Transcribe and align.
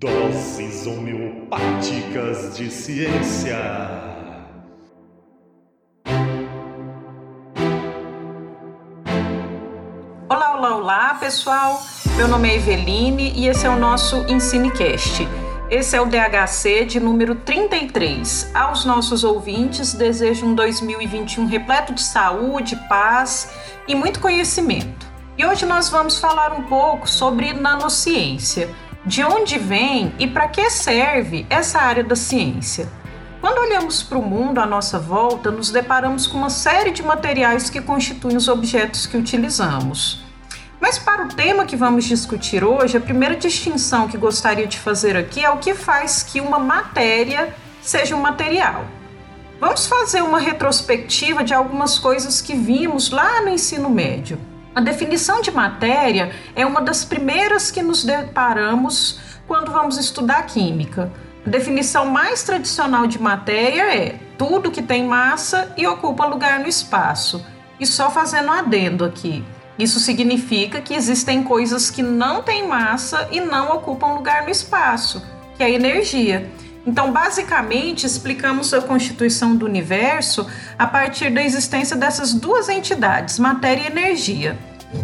Doses 0.00 0.86
homeopáticas 0.86 2.56
de 2.56 2.70
ciência. 2.70 3.58
Olá, 10.28 10.56
olá, 10.56 10.76
olá, 10.76 11.14
pessoal. 11.14 11.82
Meu 12.16 12.28
nome 12.28 12.48
é 12.48 12.54
Eveline 12.54 13.32
e 13.34 13.48
esse 13.48 13.66
é 13.66 13.68
o 13.68 13.76
nosso 13.76 14.18
EnsineCast. 14.28 15.26
Esse 15.68 15.96
é 15.96 16.00
o 16.00 16.06
DHC 16.06 16.84
de 16.84 17.00
número 17.00 17.34
33. 17.34 18.52
Aos 18.54 18.84
nossos 18.84 19.24
ouvintes, 19.24 19.94
desejo 19.94 20.46
um 20.46 20.54
2021 20.54 21.44
repleto 21.46 21.92
de 21.92 22.02
saúde, 22.02 22.76
paz 22.88 23.52
e 23.88 23.96
muito 23.96 24.20
conhecimento. 24.20 25.08
E 25.36 25.44
hoje 25.44 25.66
nós 25.66 25.88
vamos 25.88 26.20
falar 26.20 26.52
um 26.52 26.62
pouco 26.62 27.10
sobre 27.10 27.52
nanociência. 27.52 28.72
De 29.08 29.24
onde 29.24 29.58
vem 29.58 30.12
e 30.18 30.26
para 30.26 30.48
que 30.48 30.68
serve 30.68 31.46
essa 31.48 31.78
área 31.78 32.04
da 32.04 32.14
ciência? 32.14 32.86
Quando 33.40 33.56
olhamos 33.56 34.02
para 34.02 34.18
o 34.18 34.22
mundo 34.22 34.58
à 34.58 34.66
nossa 34.66 34.98
volta, 34.98 35.50
nos 35.50 35.70
deparamos 35.70 36.26
com 36.26 36.36
uma 36.36 36.50
série 36.50 36.90
de 36.90 37.02
materiais 37.02 37.70
que 37.70 37.80
constituem 37.80 38.36
os 38.36 38.48
objetos 38.48 39.06
que 39.06 39.16
utilizamos. 39.16 40.22
Mas 40.78 40.98
para 40.98 41.24
o 41.24 41.28
tema 41.28 41.64
que 41.64 41.74
vamos 41.74 42.04
discutir 42.04 42.62
hoje, 42.62 42.98
a 42.98 43.00
primeira 43.00 43.34
distinção 43.34 44.08
que 44.08 44.18
gostaria 44.18 44.66
de 44.66 44.78
fazer 44.78 45.16
aqui 45.16 45.42
é 45.42 45.48
o 45.48 45.56
que 45.56 45.72
faz 45.72 46.22
que 46.22 46.38
uma 46.38 46.58
matéria 46.58 47.56
seja 47.80 48.14
um 48.14 48.20
material. 48.20 48.84
Vamos 49.58 49.86
fazer 49.86 50.20
uma 50.20 50.38
retrospectiva 50.38 51.42
de 51.42 51.54
algumas 51.54 51.98
coisas 51.98 52.42
que 52.42 52.54
vimos 52.54 53.10
lá 53.10 53.40
no 53.40 53.48
ensino 53.48 53.88
médio. 53.88 54.38
A 54.78 54.80
definição 54.80 55.40
de 55.40 55.50
matéria 55.50 56.30
é 56.54 56.64
uma 56.64 56.80
das 56.80 57.04
primeiras 57.04 57.68
que 57.68 57.82
nos 57.82 58.04
deparamos 58.04 59.18
quando 59.44 59.72
vamos 59.72 59.98
estudar 59.98 60.40
química. 60.46 61.10
A 61.44 61.50
definição 61.50 62.06
mais 62.06 62.44
tradicional 62.44 63.04
de 63.04 63.20
matéria 63.20 63.92
é 63.92 64.20
tudo 64.38 64.70
que 64.70 64.80
tem 64.80 65.02
massa 65.02 65.74
e 65.76 65.84
ocupa 65.84 66.26
lugar 66.26 66.60
no 66.60 66.68
espaço. 66.68 67.44
E 67.80 67.84
só 67.84 68.08
fazendo 68.08 68.50
um 68.50 68.52
adendo 68.52 69.04
aqui. 69.04 69.44
Isso 69.76 69.98
significa 69.98 70.80
que 70.80 70.94
existem 70.94 71.42
coisas 71.42 71.90
que 71.90 72.00
não 72.00 72.40
têm 72.44 72.68
massa 72.68 73.26
e 73.32 73.40
não 73.40 73.74
ocupam 73.74 74.12
lugar 74.12 74.44
no 74.44 74.50
espaço, 74.50 75.20
que 75.56 75.62
é 75.64 75.66
a 75.66 75.70
energia. 75.70 76.48
Então, 76.86 77.12
basicamente, 77.12 78.06
explicamos 78.06 78.72
a 78.72 78.80
constituição 78.80 79.54
do 79.54 79.66
universo 79.66 80.46
a 80.78 80.86
partir 80.86 81.30
da 81.30 81.42
existência 81.42 81.94
dessas 81.96 82.32
duas 82.32 82.68
entidades, 82.68 83.38
matéria 83.40 83.82
e 83.82 83.86
energia. 83.88 84.56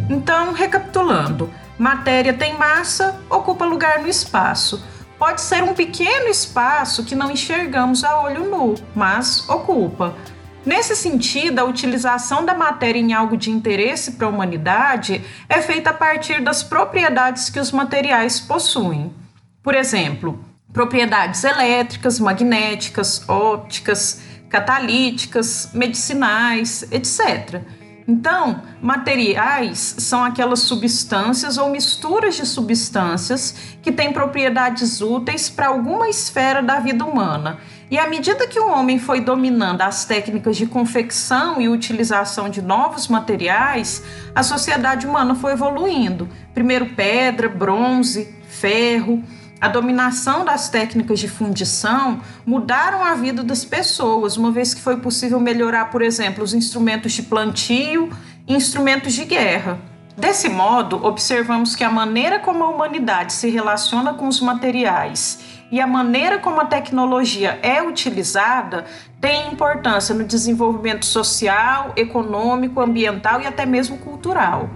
Então, 0.08 0.52
recapitulando: 0.52 1.50
matéria 1.78 2.32
tem 2.32 2.56
massa, 2.56 3.20
ocupa 3.30 3.64
lugar 3.64 4.00
no 4.00 4.08
espaço. 4.08 4.84
Pode 5.18 5.40
ser 5.40 5.62
um 5.62 5.74
pequeno 5.74 6.28
espaço 6.28 7.04
que 7.04 7.14
não 7.14 7.30
enxergamos 7.30 8.04
a 8.04 8.20
olho 8.20 8.50
nu, 8.50 8.74
mas 8.94 9.48
ocupa. 9.48 10.14
Nesse 10.66 10.96
sentido, 10.96 11.58
a 11.58 11.64
utilização 11.64 12.44
da 12.44 12.54
matéria 12.54 12.98
em 12.98 13.12
algo 13.12 13.36
de 13.36 13.50
interesse 13.50 14.12
para 14.12 14.26
a 14.26 14.30
humanidade 14.30 15.22
é 15.48 15.60
feita 15.60 15.90
a 15.90 15.94
partir 15.94 16.42
das 16.42 16.62
propriedades 16.62 17.50
que 17.50 17.60
os 17.60 17.70
materiais 17.70 18.40
possuem. 18.40 19.12
Por 19.62 19.74
exemplo, 19.74 20.42
propriedades 20.72 21.44
elétricas, 21.44 22.18
magnéticas, 22.18 23.28
ópticas, 23.28 24.22
catalíticas, 24.48 25.70
medicinais, 25.74 26.86
etc. 26.90 27.60
Então, 28.06 28.62
materiais 28.82 29.96
são 29.98 30.22
aquelas 30.22 30.60
substâncias 30.60 31.56
ou 31.56 31.70
misturas 31.70 32.36
de 32.36 32.44
substâncias 32.44 33.54
que 33.80 33.90
têm 33.90 34.12
propriedades 34.12 35.00
úteis 35.00 35.48
para 35.48 35.68
alguma 35.68 36.08
esfera 36.08 36.62
da 36.62 36.78
vida 36.80 37.04
humana. 37.04 37.58
E 37.90 37.98
à 37.98 38.08
medida 38.08 38.46
que 38.46 38.60
o 38.60 38.68
homem 38.68 38.98
foi 38.98 39.20
dominando 39.20 39.80
as 39.80 40.04
técnicas 40.04 40.56
de 40.56 40.66
confecção 40.66 41.60
e 41.60 41.68
utilização 41.68 42.48
de 42.50 42.60
novos 42.60 43.08
materiais, 43.08 44.02
a 44.34 44.42
sociedade 44.42 45.06
humana 45.06 45.34
foi 45.34 45.52
evoluindo. 45.52 46.28
Primeiro 46.52 46.86
pedra, 46.94 47.48
bronze, 47.48 48.34
ferro, 48.48 49.22
a 49.60 49.68
dominação 49.68 50.44
das 50.44 50.68
técnicas 50.68 51.18
de 51.18 51.28
fundição 51.28 52.20
mudaram 52.44 53.02
a 53.02 53.14
vida 53.14 53.42
das 53.42 53.64
pessoas, 53.64 54.36
uma 54.36 54.50
vez 54.50 54.74
que 54.74 54.80
foi 54.80 54.98
possível 54.98 55.40
melhorar, 55.40 55.90
por 55.90 56.02
exemplo, 56.02 56.44
os 56.44 56.52
instrumentos 56.52 57.12
de 57.12 57.22
plantio 57.22 58.10
e 58.46 58.54
instrumentos 58.54 59.14
de 59.14 59.24
guerra. 59.24 59.78
Desse 60.16 60.48
modo, 60.48 61.04
observamos 61.04 61.74
que 61.74 61.82
a 61.82 61.90
maneira 61.90 62.38
como 62.38 62.62
a 62.62 62.68
humanidade 62.68 63.32
se 63.32 63.48
relaciona 63.48 64.14
com 64.14 64.28
os 64.28 64.40
materiais 64.40 65.40
e 65.72 65.80
a 65.80 65.86
maneira 65.86 66.38
como 66.38 66.60
a 66.60 66.66
tecnologia 66.66 67.58
é 67.62 67.82
utilizada 67.82 68.84
tem 69.20 69.52
importância 69.52 70.14
no 70.14 70.22
desenvolvimento 70.22 71.04
social, 71.04 71.92
econômico, 71.96 72.80
ambiental 72.80 73.40
e 73.40 73.46
até 73.46 73.66
mesmo 73.66 73.98
cultural. 73.98 74.70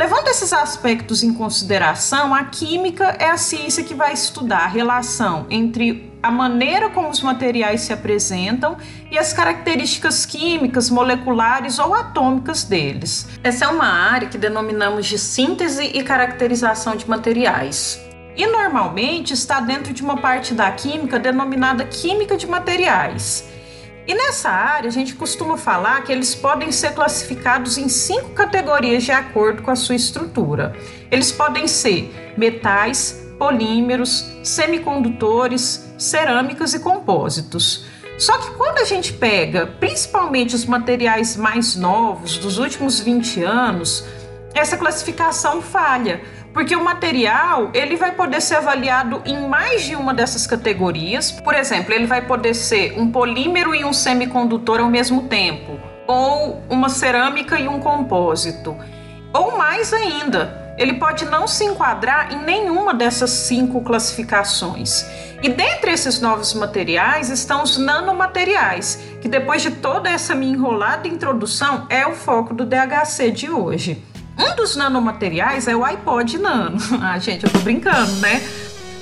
Levando 0.00 0.28
esses 0.28 0.50
aspectos 0.54 1.22
em 1.22 1.34
consideração, 1.34 2.34
a 2.34 2.44
química 2.44 3.16
é 3.18 3.26
a 3.26 3.36
ciência 3.36 3.84
que 3.84 3.92
vai 3.92 4.14
estudar 4.14 4.60
a 4.60 4.66
relação 4.66 5.44
entre 5.50 6.10
a 6.22 6.30
maneira 6.30 6.88
como 6.88 7.10
os 7.10 7.20
materiais 7.20 7.82
se 7.82 7.92
apresentam 7.92 8.78
e 9.10 9.18
as 9.18 9.34
características 9.34 10.24
químicas, 10.24 10.88
moleculares 10.88 11.78
ou 11.78 11.94
atômicas 11.94 12.64
deles. 12.64 13.28
Essa 13.44 13.66
é 13.66 13.68
uma 13.68 13.84
área 13.84 14.26
que 14.26 14.38
denominamos 14.38 15.04
de 15.04 15.18
síntese 15.18 15.84
e 15.92 16.02
caracterização 16.02 16.96
de 16.96 17.06
materiais. 17.06 18.00
E 18.34 18.46
normalmente 18.46 19.34
está 19.34 19.60
dentro 19.60 19.92
de 19.92 20.02
uma 20.02 20.16
parte 20.16 20.54
da 20.54 20.72
química 20.72 21.18
denominada 21.18 21.84
química 21.84 22.38
de 22.38 22.46
materiais. 22.46 23.44
E 24.10 24.14
nessa 24.14 24.50
área, 24.50 24.88
a 24.88 24.92
gente 24.92 25.14
costuma 25.14 25.56
falar 25.56 26.02
que 26.02 26.10
eles 26.10 26.34
podem 26.34 26.72
ser 26.72 26.94
classificados 26.94 27.78
em 27.78 27.88
cinco 27.88 28.30
categorias 28.30 29.04
de 29.04 29.12
acordo 29.12 29.62
com 29.62 29.70
a 29.70 29.76
sua 29.76 29.94
estrutura. 29.94 30.74
Eles 31.12 31.30
podem 31.30 31.68
ser 31.68 32.34
metais, 32.36 33.24
polímeros, 33.38 34.26
semicondutores, 34.42 35.88
cerâmicas 35.96 36.74
e 36.74 36.80
compósitos. 36.80 37.84
Só 38.18 38.36
que 38.38 38.50
quando 38.56 38.78
a 38.78 38.84
gente 38.84 39.12
pega 39.12 39.68
principalmente 39.78 40.56
os 40.56 40.66
materiais 40.66 41.36
mais 41.36 41.76
novos, 41.76 42.36
dos 42.36 42.58
últimos 42.58 42.98
20 42.98 43.44
anos, 43.44 44.04
essa 44.52 44.76
classificação 44.76 45.62
falha, 45.62 46.20
porque 46.52 46.74
o 46.74 46.84
material 46.84 47.70
ele 47.72 47.96
vai 47.96 48.12
poder 48.12 48.40
ser 48.40 48.56
avaliado 48.56 49.22
em 49.24 49.48
mais 49.48 49.84
de 49.84 49.94
uma 49.94 50.12
dessas 50.12 50.46
categorias. 50.46 51.30
Por 51.30 51.54
exemplo, 51.54 51.94
ele 51.94 52.06
vai 52.06 52.22
poder 52.22 52.54
ser 52.54 52.98
um 52.98 53.10
polímero 53.10 53.74
e 53.74 53.84
um 53.84 53.92
semicondutor 53.92 54.80
ao 54.80 54.88
mesmo 54.88 55.28
tempo, 55.28 55.78
ou 56.06 56.62
uma 56.68 56.88
cerâmica 56.88 57.58
e 57.58 57.68
um 57.68 57.80
compósito, 57.80 58.76
ou 59.32 59.56
mais 59.56 59.92
ainda, 59.92 60.74
ele 60.76 60.94
pode 60.94 61.24
não 61.26 61.46
se 61.46 61.64
enquadrar 61.64 62.32
em 62.32 62.38
nenhuma 62.38 62.94
dessas 62.94 63.30
cinco 63.30 63.82
classificações. 63.82 65.04
E 65.42 65.48
dentre 65.48 65.90
esses 65.92 66.20
novos 66.20 66.52
materiais 66.54 67.30
estão 67.30 67.62
os 67.62 67.76
nanomateriais, 67.76 68.98
que 69.20 69.28
depois 69.28 69.62
de 69.62 69.70
toda 69.70 70.08
essa 70.10 70.34
minha 70.34 70.54
enrolada 70.54 71.06
introdução 71.06 71.86
é 71.88 72.06
o 72.06 72.14
foco 72.14 72.54
do 72.54 72.66
DHC 72.66 73.30
de 73.30 73.50
hoje. 73.50 74.02
Um 74.40 74.56
dos 74.56 74.74
nanomateriais 74.74 75.68
é 75.68 75.76
o 75.76 75.84
iPod 75.84 76.38
Nano. 76.38 76.78
Ah, 77.02 77.18
gente, 77.18 77.44
eu 77.44 77.50
tô 77.50 77.58
brincando, 77.58 78.12
né? 78.16 78.42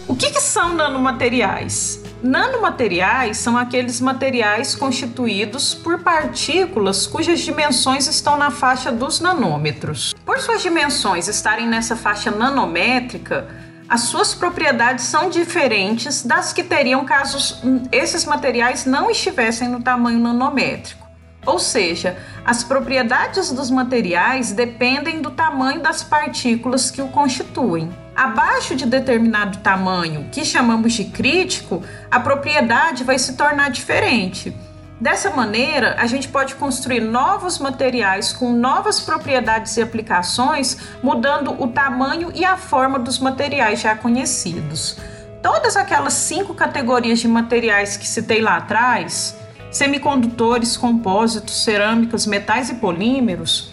O 0.09 0.17
que, 0.17 0.31
que 0.31 0.41
são 0.41 0.75
nanomateriais? 0.75 2.03
Nanomateriais 2.21 3.37
são 3.37 3.57
aqueles 3.57 4.01
materiais 4.01 4.75
constituídos 4.75 5.75
por 5.75 6.01
partículas 6.01 7.07
cujas 7.07 7.39
dimensões 7.41 8.09
estão 8.09 8.37
na 8.37 8.51
faixa 8.51 8.91
dos 8.91 9.21
nanômetros. 9.21 10.13
Por 10.25 10.41
suas 10.41 10.61
dimensões 10.61 11.29
estarem 11.29 11.69
nessa 11.69 11.95
faixa 11.95 12.31
nanométrica, 12.31 13.47
as 13.89 14.03
suas 14.03 14.35
propriedades 14.35 15.05
são 15.05 15.31
diferentes 15.31 16.25
das 16.25 16.53
que 16.53 16.65
teriam 16.65 17.05
caso 17.05 17.59
esses 17.93 18.25
materiais 18.25 18.85
não 18.85 19.11
estivessem 19.11 19.69
no 19.69 19.81
tamanho 19.81 20.19
nanométrico. 20.19 21.08
Ou 21.49 21.59
seja, 21.59 22.15
as 22.45 22.63
propriedades 22.63 23.51
dos 23.51 23.71
materiais 23.71 24.53
dependem 24.53 25.23
do 25.23 25.31
tamanho 25.31 25.81
das 25.81 26.03
partículas 26.03 26.91
que 26.91 27.01
o 27.01 27.09
constituem. 27.09 27.91
Abaixo 28.15 28.77
de 28.77 28.85
determinado 28.85 29.57
tamanho, 29.59 30.29
que 30.31 30.45
chamamos 30.45 30.93
de 30.93 31.07
crítico, 31.07 31.83
a 32.11 32.21
propriedade 32.21 33.03
vai 33.03 33.19
se 33.19 33.35
tornar 33.35 33.71
diferente. 33.71 34.55
Dessa 35.01 35.31
maneira, 35.31 35.97
a 35.99 36.07
gente 36.07 36.29
pode 36.29 36.55
construir 36.55 37.01
novos 37.01 37.59
materiais 37.59 38.31
com 38.31 38.53
novas 38.53 39.01
propriedades 39.01 39.75
e 39.79 39.81
aplicações, 39.81 40.77
mudando 41.03 41.59
o 41.63 41.69
tamanho 41.69 42.31
e 42.35 42.45
a 42.45 42.59
forma 42.59 42.99
dos 42.99 43.19
materiais 43.19 43.81
já 43.81 43.97
conhecidos. 43.97 44.99
Todas 45.43 45.79
aquelas 45.79 46.13
cinco 46.13 46.53
categorias 46.53 47.21
de 47.21 47.29
materiais 47.29 47.97
que 47.97 48.07
citei 48.07 48.43
lá 48.43 48.59
atrás 48.59 49.35
semicondutores, 49.71 50.77
compósitos, 50.77 51.65
cerâmicas, 51.65 52.27
metais 52.27 52.71
e 52.71 52.77
polímeros 52.77 53.73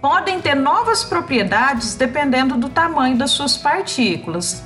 podem 0.00 0.40
ter 0.40 0.54
novas 0.54 1.02
propriedades 1.04 1.94
dependendo 1.94 2.56
do 2.56 2.68
tamanho 2.68 3.16
das 3.16 3.32
suas 3.32 3.56
partículas. 3.56 4.62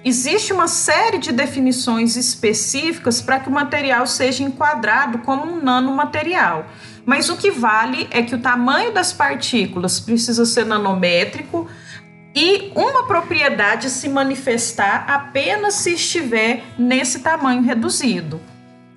Existe 0.03 0.53
uma 0.53 0.67
série 0.67 1.19
de 1.19 1.31
definições 1.31 2.17
específicas 2.17 3.21
para 3.21 3.39
que 3.39 3.51
o 3.51 3.53
material 3.53 4.07
seja 4.07 4.43
enquadrado 4.43 5.19
como 5.19 5.45
um 5.45 5.63
nanomaterial. 5.63 6.65
Mas 7.05 7.29
o 7.29 7.37
que 7.37 7.51
vale 7.51 8.09
é 8.11 8.23
que 8.23 8.35
o 8.35 8.41
tamanho 8.41 8.93
das 8.93 9.13
partículas 9.13 10.01
precisa 10.01 10.47
ser 10.47 10.65
nanométrico 10.65 11.69
e 12.35 12.73
uma 12.75 13.07
propriedade 13.07 13.91
se 13.91 14.09
manifestar 14.09 15.05
apenas 15.07 15.75
se 15.75 15.95
estiver 15.95 16.65
nesse 16.79 17.21
tamanho 17.21 17.63
reduzido. 17.63 18.41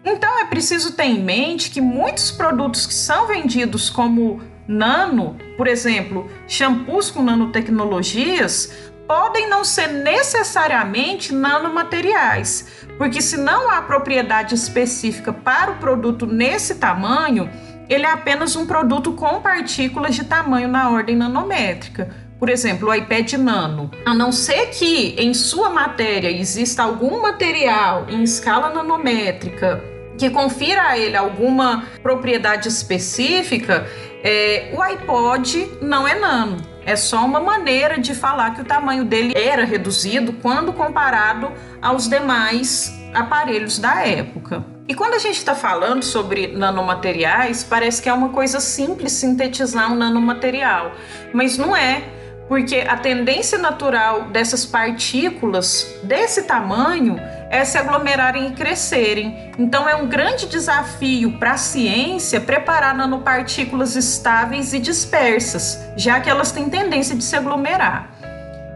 Então 0.06 0.40
é 0.40 0.46
preciso 0.46 0.94
ter 0.94 1.06
em 1.06 1.22
mente 1.22 1.70
que 1.70 1.82
muitos 1.82 2.32
produtos 2.32 2.86
que 2.86 2.94
são 2.94 3.28
vendidos 3.28 3.90
como 3.90 4.42
nano, 4.68 5.36
por 5.58 5.68
exemplo, 5.68 6.30
shampoos 6.48 7.10
com 7.10 7.24
nanotecnologias, 7.24 8.93
podem 9.08 9.50
não 9.50 9.64
ser 9.64 9.88
necessariamente 9.88 11.34
nanomateriais, 11.34 12.86
porque 12.98 13.22
se 13.22 13.38
não 13.38 13.70
há 13.70 13.82
propriedade 13.82 14.56
específica 14.56 15.34
para 15.34 15.72
o 15.72 15.78
produto 15.78 16.26
nesse 16.26 16.76
tamanho, 16.76 17.50
ele 17.90 18.06
é 18.06 18.12
apenas 18.12 18.56
um 18.56 18.66
produto 18.66 19.14
com 19.14 19.42
partículas 19.42 20.16
de 20.16 20.24
tamanho 20.24 20.68
na 20.68 20.90
ordem 20.90 21.16
nanométrica. 21.16 22.10
Por 22.40 22.50
exemplo, 22.50 22.90
o 22.90 22.94
iPad 22.94 23.34
Nano. 23.34 23.90
A 24.06 24.14
não 24.14 24.32
ser 24.32 24.68
que 24.68 25.16
em 25.18 25.34
sua 25.34 25.70
matéria 25.70 26.30
exista 26.30 26.84
algum 26.84 27.22
material 27.22 28.06
em 28.10 28.24
escala 28.24 28.70
nanométrica 28.70 29.82
que 30.18 30.30
confira 30.30 30.90
a 30.90 30.98
ele 30.98 31.16
alguma 31.16 31.86
propriedade 32.02 32.68
específica, 32.68 33.88
é, 34.24 34.72
o 34.74 34.82
iPod 34.82 35.70
não 35.82 36.08
é 36.08 36.16
nano. 36.16 36.58
É 36.86 36.96
só 36.96 37.24
uma 37.24 37.40
maneira 37.40 38.00
de 38.00 38.14
falar 38.14 38.56
que 38.56 38.62
o 38.62 38.66
tamanho 38.66 39.06
dele 39.06 39.34
era 39.36 39.64
reduzido 39.64 40.34
quando 40.34 40.74
comparado 40.74 41.52
aos 41.82 42.10
demais 42.10 42.94
aparelhos 43.14 43.80
da 43.80 44.06
época. 44.06 44.66
E 44.88 44.94
quando 44.94 45.14
a 45.14 45.20
gente 45.20 45.38
está 45.38 45.56
falando 45.56 46.04
sobre 46.04 46.48
nanomateriais, 46.48 47.64
parece 47.64 48.02
que 48.02 48.10
é 48.10 48.14
uma 48.14 48.30
coisa 48.30 48.60
simples 48.60 49.14
sintetizar 49.14 49.92
um 49.92 49.96
nanomaterial, 49.96 50.92
mas 51.34 51.58
não 51.58 51.76
é 51.76 52.04
porque 52.50 52.84
a 52.88 52.98
tendência 52.98 53.58
natural 53.58 54.24
dessas 54.26 54.66
partículas 54.66 55.96
desse 56.04 56.44
tamanho 56.44 57.18
é 57.54 57.64
se 57.64 57.78
aglomerarem 57.78 58.48
e 58.48 58.52
crescerem. 58.54 59.52
Então 59.60 59.88
é 59.88 59.96
um 59.96 60.08
grande 60.08 60.48
desafio 60.48 61.38
para 61.38 61.52
a 61.52 61.58
ciência 61.58 62.42
preparar 62.42 62.96
nanopartículas 62.96 63.96
estáveis 63.96 64.74
e 64.74 64.80
dispersas, 64.80 65.80
já 65.96 66.20
que 66.20 66.28
elas 66.28 66.52
têm 66.52 66.68
tendência 66.68 67.16
de 67.16 67.24
se 67.24 67.36
aglomerar. 67.36 68.10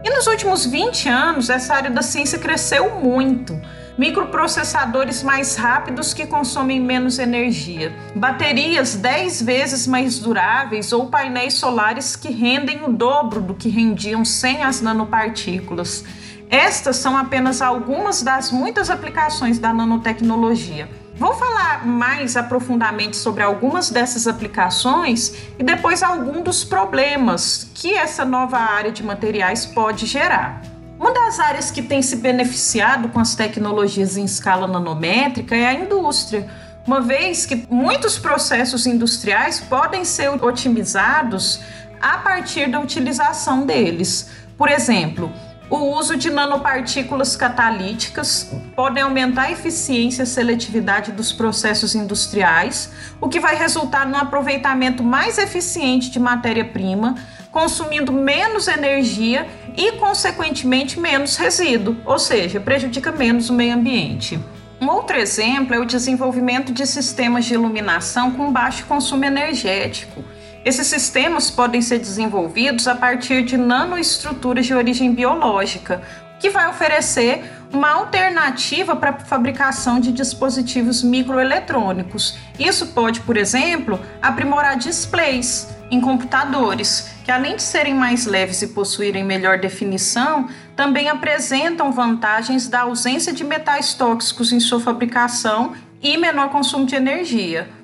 E 0.04 0.10
nos 0.10 0.28
últimos 0.28 0.64
20 0.64 1.08
anos, 1.08 1.50
essa 1.50 1.74
área 1.74 1.90
da 1.90 2.02
ciência 2.02 2.38
cresceu 2.38 3.00
muito 3.00 3.60
microprocessadores 3.98 5.24
mais 5.24 5.56
rápidos 5.56 6.14
que 6.14 6.24
consomem 6.24 6.78
menos 6.78 7.18
energia, 7.18 7.92
baterias 8.14 8.94
10 8.94 9.42
vezes 9.42 9.88
mais 9.88 10.20
duráveis 10.20 10.92
ou 10.92 11.08
painéis 11.08 11.54
solares 11.54 12.14
que 12.14 12.30
rendem 12.30 12.84
o 12.84 12.92
dobro 12.92 13.40
do 13.40 13.54
que 13.54 13.68
rendiam 13.68 14.24
sem 14.24 14.62
as 14.62 14.80
nanopartículas. 14.80 16.04
Estas 16.50 16.96
são 16.96 17.16
apenas 17.16 17.60
algumas 17.60 18.22
das 18.22 18.50
muitas 18.50 18.88
aplicações 18.88 19.58
da 19.58 19.72
nanotecnologia. 19.72 20.88
Vou 21.14 21.34
falar 21.34 21.84
mais 21.84 22.36
aprofundadamente 22.36 23.16
sobre 23.16 23.42
algumas 23.42 23.90
dessas 23.90 24.26
aplicações 24.26 25.34
e 25.58 25.62
depois 25.62 26.02
algum 26.02 26.42
dos 26.42 26.64
problemas 26.64 27.68
que 27.74 27.92
essa 27.92 28.24
nova 28.24 28.56
área 28.56 28.92
de 28.92 29.02
materiais 29.02 29.66
pode 29.66 30.06
gerar. 30.06 30.62
Uma 30.98 31.12
das 31.12 31.38
áreas 31.38 31.70
que 31.70 31.82
tem 31.82 32.00
se 32.00 32.16
beneficiado 32.16 33.08
com 33.08 33.20
as 33.20 33.34
tecnologias 33.34 34.16
em 34.16 34.24
escala 34.24 34.66
nanométrica 34.66 35.54
é 35.54 35.66
a 35.66 35.74
indústria, 35.74 36.48
uma 36.86 37.00
vez 37.00 37.44
que 37.44 37.66
muitos 37.68 38.18
processos 38.18 38.86
industriais 38.86 39.60
podem 39.60 40.04
ser 40.04 40.30
otimizados 40.42 41.60
a 42.00 42.16
partir 42.18 42.70
da 42.70 42.80
utilização 42.80 43.66
deles. 43.66 44.30
Por 44.56 44.68
exemplo, 44.68 45.30
o 45.70 45.96
uso 45.98 46.16
de 46.16 46.30
nanopartículas 46.30 47.36
catalíticas 47.36 48.50
podem 48.74 49.02
aumentar 49.02 49.42
a 49.42 49.52
eficiência 49.52 50.22
e 50.22 50.26
seletividade 50.26 51.12
dos 51.12 51.32
processos 51.32 51.94
industriais, 51.94 52.90
o 53.20 53.28
que 53.28 53.38
vai 53.38 53.54
resultar 53.54 54.06
no 54.06 54.16
aproveitamento 54.16 55.02
mais 55.02 55.36
eficiente 55.36 56.10
de 56.10 56.18
matéria-prima, 56.18 57.16
consumindo 57.50 58.12
menos 58.12 58.66
energia 58.66 59.46
e, 59.76 59.92
consequentemente, 59.92 60.98
menos 60.98 61.36
resíduo, 61.36 61.96
ou 62.04 62.18
seja, 62.18 62.60
prejudica 62.60 63.12
menos 63.12 63.50
o 63.50 63.52
meio 63.52 63.74
ambiente. 63.74 64.40
Um 64.80 64.88
outro 64.88 65.16
exemplo 65.16 65.74
é 65.74 65.78
o 65.78 65.84
desenvolvimento 65.84 66.72
de 66.72 66.86
sistemas 66.86 67.44
de 67.44 67.54
iluminação 67.54 68.30
com 68.30 68.52
baixo 68.52 68.86
consumo 68.86 69.24
energético. 69.24 70.24
Esses 70.68 70.86
sistemas 70.86 71.50
podem 71.50 71.80
ser 71.80 71.98
desenvolvidos 71.98 72.86
a 72.86 72.94
partir 72.94 73.42
de 73.42 73.56
nanoestruturas 73.56 74.66
de 74.66 74.74
origem 74.74 75.14
biológica, 75.14 76.02
que 76.38 76.50
vai 76.50 76.68
oferecer 76.68 77.42
uma 77.72 77.88
alternativa 77.88 78.94
para 78.94 79.08
a 79.08 79.18
fabricação 79.18 79.98
de 79.98 80.12
dispositivos 80.12 81.02
microeletrônicos. 81.02 82.36
Isso 82.58 82.88
pode, 82.88 83.20
por 83.20 83.38
exemplo, 83.38 83.98
aprimorar 84.20 84.76
displays 84.76 85.68
em 85.90 86.02
computadores, 86.02 87.12
que 87.24 87.30
além 87.30 87.56
de 87.56 87.62
serem 87.62 87.94
mais 87.94 88.26
leves 88.26 88.60
e 88.60 88.66
possuírem 88.66 89.24
melhor 89.24 89.58
definição, 89.58 90.50
também 90.76 91.08
apresentam 91.08 91.90
vantagens 91.90 92.68
da 92.68 92.80
ausência 92.80 93.32
de 93.32 93.42
metais 93.42 93.94
tóxicos 93.94 94.52
em 94.52 94.60
sua 94.60 94.80
fabricação 94.80 95.72
e 96.02 96.18
menor 96.18 96.50
consumo 96.50 96.84
de 96.84 96.94
energia. 96.94 97.77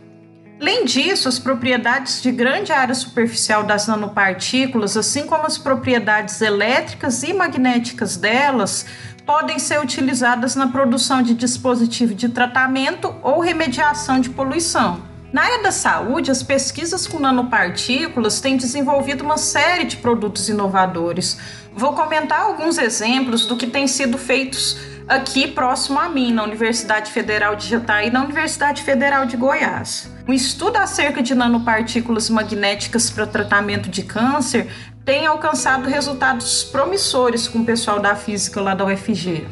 Além 0.64 0.86
disso, 0.86 1.28
as 1.28 1.38
propriedades 1.38 2.22
de 2.22 2.32
grande 2.32 2.72
área 2.72 2.94
superficial 2.94 3.64
das 3.64 3.86
nanopartículas, 3.86 4.96
assim 4.96 5.26
como 5.26 5.46
as 5.46 5.58
propriedades 5.58 6.40
elétricas 6.40 7.22
e 7.22 7.34
magnéticas 7.34 8.16
delas, 8.16 8.86
podem 9.26 9.58
ser 9.58 9.78
utilizadas 9.78 10.56
na 10.56 10.68
produção 10.68 11.20
de 11.20 11.34
dispositivo 11.34 12.14
de 12.14 12.30
tratamento 12.30 13.14
ou 13.22 13.40
remediação 13.40 14.18
de 14.18 14.30
poluição. 14.30 15.02
Na 15.30 15.42
área 15.42 15.62
da 15.62 15.70
saúde, 15.70 16.30
as 16.30 16.42
pesquisas 16.42 17.06
com 17.06 17.18
nanopartículas 17.18 18.40
têm 18.40 18.56
desenvolvido 18.56 19.22
uma 19.22 19.36
série 19.36 19.84
de 19.84 19.98
produtos 19.98 20.48
inovadores. 20.48 21.38
Vou 21.76 21.92
comentar 21.92 22.40
alguns 22.40 22.78
exemplos 22.78 23.44
do 23.44 23.54
que 23.54 23.66
tem 23.66 23.86
sido 23.86 24.16
feitos 24.16 24.78
aqui 25.06 25.46
próximo 25.46 26.00
a 26.00 26.08
mim, 26.08 26.32
na 26.32 26.42
Universidade 26.42 27.12
Federal 27.12 27.54
de 27.54 27.68
Jataí 27.68 28.08
e 28.08 28.10
na 28.10 28.24
Universidade 28.24 28.82
Federal 28.82 29.26
de 29.26 29.36
Goiás. 29.36 30.13
Um 30.26 30.32
estudo 30.32 30.78
acerca 30.78 31.22
de 31.22 31.34
nanopartículas 31.34 32.30
magnéticas 32.30 33.10
para 33.10 33.26
tratamento 33.26 33.90
de 33.90 34.02
câncer 34.02 34.70
tem 35.04 35.26
alcançado 35.26 35.86
resultados 35.86 36.64
promissores 36.64 37.46
com 37.46 37.58
o 37.58 37.64
pessoal 37.64 38.00
da 38.00 38.16
física 38.16 38.58
lá 38.62 38.74
da 38.74 38.86
UFG. 38.86 39.46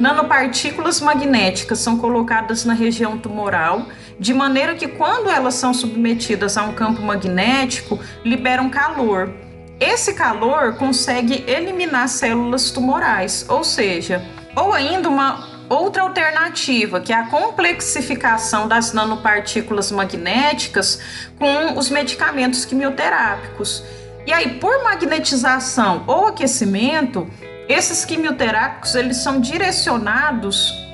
Nanopartículas 0.00 1.00
magnéticas 1.00 1.78
são 1.78 1.96
colocadas 1.96 2.64
na 2.64 2.74
região 2.74 3.16
tumoral, 3.16 3.86
de 4.18 4.34
maneira 4.34 4.74
que, 4.74 4.88
quando 4.88 5.30
elas 5.30 5.54
são 5.54 5.72
submetidas 5.72 6.56
a 6.56 6.64
um 6.64 6.72
campo 6.72 7.02
magnético, 7.02 8.00
liberam 8.24 8.68
calor. 8.68 9.32
Esse 9.78 10.12
calor 10.12 10.74
consegue 10.74 11.44
eliminar 11.46 12.08
células 12.08 12.72
tumorais, 12.72 13.46
ou 13.48 13.62
seja, 13.62 14.24
ou 14.56 14.72
ainda 14.72 15.08
uma 15.08 15.55
outra 15.68 16.02
alternativa, 16.02 17.00
que 17.00 17.12
é 17.12 17.16
a 17.16 17.26
complexificação 17.26 18.68
das 18.68 18.92
nanopartículas 18.92 19.90
magnéticas 19.90 21.00
com 21.38 21.78
os 21.78 21.90
medicamentos 21.90 22.64
quimioterápicos. 22.64 23.82
E 24.26 24.32
aí, 24.32 24.58
por 24.58 24.82
magnetização 24.82 26.04
ou 26.06 26.26
aquecimento, 26.26 27.28
esses 27.68 28.04
quimioterápicos 28.04 28.94
eles 28.94 29.18
são 29.18 29.40
direcionados 29.40 30.86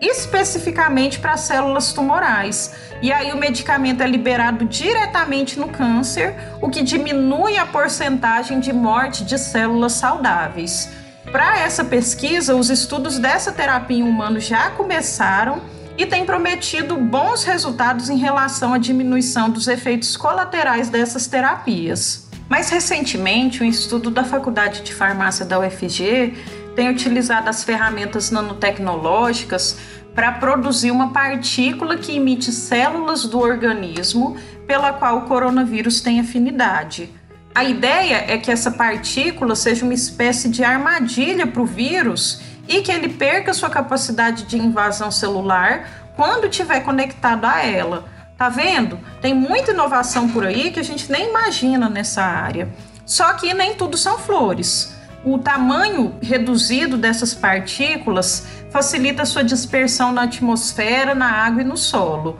especificamente 0.00 1.18
para 1.18 1.36
células 1.36 1.92
tumorais. 1.92 2.74
E 3.00 3.12
aí 3.12 3.32
o 3.32 3.36
medicamento 3.36 4.02
é 4.02 4.06
liberado 4.06 4.64
diretamente 4.64 5.58
no 5.58 5.68
câncer, 5.68 6.34
o 6.60 6.68
que 6.68 6.82
diminui 6.82 7.56
a 7.56 7.66
porcentagem 7.66 8.60
de 8.60 8.72
morte 8.72 9.24
de 9.24 9.38
células 9.38 9.92
saudáveis. 9.92 10.90
Para 11.34 11.58
essa 11.58 11.84
pesquisa, 11.84 12.54
os 12.54 12.70
estudos 12.70 13.18
dessa 13.18 13.50
terapia 13.50 13.98
em 13.98 14.04
humanos 14.04 14.44
já 14.44 14.70
começaram 14.70 15.60
e 15.98 16.06
têm 16.06 16.24
prometido 16.24 16.96
bons 16.96 17.42
resultados 17.42 18.08
em 18.08 18.16
relação 18.16 18.72
à 18.72 18.78
diminuição 18.78 19.50
dos 19.50 19.66
efeitos 19.66 20.16
colaterais 20.16 20.88
dessas 20.88 21.26
terapias. 21.26 22.28
Mais 22.48 22.70
recentemente, 22.70 23.64
um 23.64 23.66
estudo 23.66 24.12
da 24.12 24.22
Faculdade 24.22 24.82
de 24.82 24.94
Farmácia 24.94 25.44
da 25.44 25.58
UFG 25.58 26.34
tem 26.76 26.88
utilizado 26.88 27.50
as 27.50 27.64
ferramentas 27.64 28.30
nanotecnológicas 28.30 29.76
para 30.14 30.30
produzir 30.30 30.92
uma 30.92 31.12
partícula 31.12 31.96
que 31.96 32.14
emite 32.14 32.52
células 32.52 33.24
do 33.24 33.40
organismo 33.40 34.36
pela 34.68 34.92
qual 34.92 35.18
o 35.18 35.22
coronavírus 35.22 36.00
tem 36.00 36.20
afinidade. 36.20 37.10
A 37.54 37.62
ideia 37.62 38.24
é 38.26 38.36
que 38.36 38.50
essa 38.50 38.72
partícula 38.72 39.54
seja 39.54 39.84
uma 39.84 39.94
espécie 39.94 40.48
de 40.48 40.64
armadilha 40.64 41.46
para 41.46 41.62
o 41.62 41.66
vírus 41.66 42.40
e 42.66 42.82
que 42.82 42.90
ele 42.90 43.08
perca 43.10 43.54
sua 43.54 43.70
capacidade 43.70 44.42
de 44.42 44.58
invasão 44.58 45.08
celular 45.12 45.88
quando 46.16 46.48
estiver 46.48 46.80
conectado 46.80 47.44
a 47.44 47.64
ela. 47.64 48.08
Tá 48.36 48.48
vendo? 48.48 48.98
Tem 49.22 49.32
muita 49.32 49.70
inovação 49.70 50.28
por 50.30 50.44
aí 50.44 50.72
que 50.72 50.80
a 50.80 50.82
gente 50.82 51.12
nem 51.12 51.28
imagina 51.28 51.88
nessa 51.88 52.24
área. 52.24 52.68
Só 53.06 53.32
que 53.34 53.54
nem 53.54 53.76
tudo 53.76 53.96
são 53.96 54.18
flores. 54.18 54.92
O 55.24 55.38
tamanho 55.38 56.16
reduzido 56.20 56.96
dessas 56.96 57.34
partículas 57.34 58.48
facilita 58.68 59.24
sua 59.24 59.44
dispersão 59.44 60.10
na 60.10 60.22
atmosfera, 60.22 61.14
na 61.14 61.30
água 61.30 61.62
e 61.62 61.64
no 61.64 61.76
solo, 61.76 62.36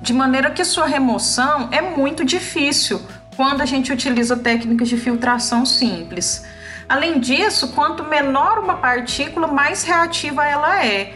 de 0.00 0.12
maneira 0.12 0.52
que 0.52 0.64
sua 0.64 0.86
remoção 0.86 1.68
é 1.72 1.82
muito 1.82 2.24
difícil 2.24 3.02
quando 3.36 3.60
a 3.60 3.66
gente 3.66 3.92
utiliza 3.92 4.36
técnicas 4.36 4.88
de 4.88 4.96
filtração 4.96 5.66
simples. 5.66 6.44
Além 6.88 7.20
disso, 7.20 7.72
quanto 7.72 8.04
menor 8.04 8.58
uma 8.58 8.76
partícula, 8.76 9.46
mais 9.46 9.82
reativa 9.84 10.46
ela 10.46 10.84
é. 10.84 11.14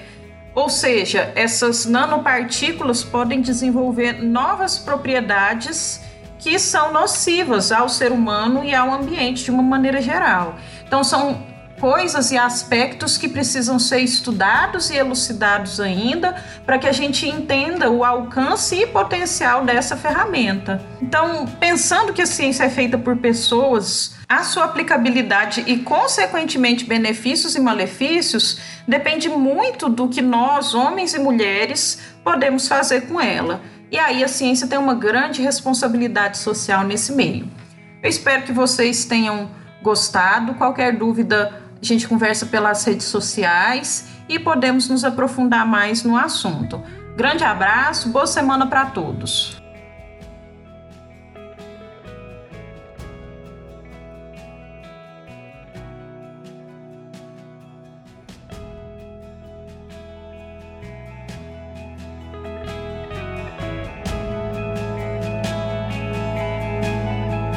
Ou 0.55 0.69
seja, 0.69 1.33
essas 1.35 1.87
nanopartículas 1.87 3.05
podem 3.05 3.41
desenvolver 3.41 4.23
novas 4.23 4.79
propriedades 4.79 6.01
que 6.39 6.59
são 6.59 6.93
nocivas 6.93 7.71
ao 7.71 7.89
ser 7.89 8.11
humano 8.11 8.65
e 8.65 8.75
ao 8.75 8.93
ambiente 8.93 9.45
de 9.45 9.51
uma 9.51 9.63
maneira 9.63 10.03
geral. 10.03 10.57
Então, 10.85 11.05
são 11.05 11.50
coisas 11.81 12.31
e 12.31 12.37
aspectos 12.37 13.17
que 13.17 13.27
precisam 13.27 13.79
ser 13.79 14.01
estudados 14.01 14.91
e 14.91 14.97
elucidados 14.97 15.81
ainda 15.81 16.35
para 16.67 16.79
que 16.79 16.87
a 16.87 16.93
gente 16.93 17.27
entenda 17.27 17.91
o 17.91 18.05
alcance 18.05 18.77
e 18.77 18.87
potencial 18.87 19.65
dessa 19.65 19.97
ferramenta. 19.97 20.81
Então, 21.01 21.47
pensando 21.59 22.13
que 22.13 22.21
a 22.21 22.27
ciência 22.27 22.65
é 22.65 22.71
feita 22.71 22.99
por 22.99 23.17
pessoas, 23.17 24.15
a 24.29 24.45
sua 24.45 24.65
aplicabilidade 24.65 25.65
e, 25.67 25.79
consequentemente, 25.79 26.85
benefícios 26.85 27.57
e 27.57 27.61
malefícios 27.61 28.61
depende 28.87 29.29
muito 29.29 29.89
do 29.89 30.09
que 30.09 30.21
nós, 30.21 30.75
homens 30.75 31.15
e 31.15 31.19
mulheres, 31.19 31.99
podemos 32.23 32.69
fazer 32.69 33.09
com 33.09 33.21
ela. 33.21 33.61
E 33.91 33.99
aí 33.99 34.23
a 34.23 34.29
ciência 34.29 34.69
tem 34.69 34.79
uma 34.79 34.95
grande 34.95 35.43
responsabilidade 35.43 36.39
social 36.39 36.85
nesse 36.85 37.13
meio. 37.13 37.49
Eu 38.03 38.09
espero 38.09 38.43
que 38.43 38.53
vocês 38.53 39.05
tenham 39.05 39.51
gostado. 39.83 40.55
Qualquer 40.55 40.97
dúvida, 40.97 41.60
a 41.81 41.85
gente 41.85 42.07
conversa 42.07 42.47
pelas 42.47 42.85
redes 42.85 43.07
sociais 43.07 44.07
e 44.29 44.39
podemos 44.39 44.89
nos 44.89 45.05
aprofundar 45.05 45.67
mais 45.67 46.05
no 46.05 46.17
assunto. 46.17 46.83
Grande 47.17 47.45
abraço, 47.45 48.09
boa 48.11 48.27
semana 48.27 48.67
para 48.67 48.87
todos. 48.87 49.60